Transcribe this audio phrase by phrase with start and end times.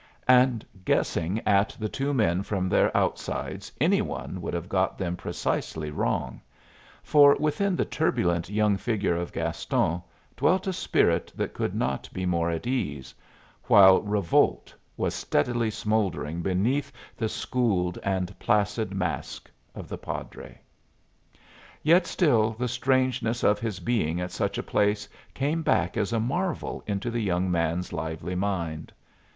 [0.27, 5.15] And guessing at the two men from their outsides, any one would have got them
[5.15, 6.41] precisely wrong;
[7.03, 10.01] for within the turbulent young figure of Gaston
[10.35, 13.13] dwelt a spirit that could not be more at ease,
[13.65, 20.59] while revolt was steadily smouldering beneath the schooled and placid mask of the padre.
[21.83, 26.19] Yet still the strangeness of his being at such a place came back as a
[26.19, 28.91] marvel into the young man's lively mind.